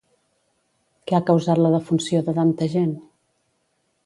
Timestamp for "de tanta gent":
2.31-2.97